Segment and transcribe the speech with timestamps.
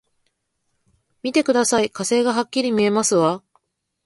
[1.21, 3.43] 見てください、火星がはっきり見えますわ！